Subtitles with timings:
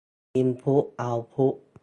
[0.35, 1.55] อินพุตเอาต์พุต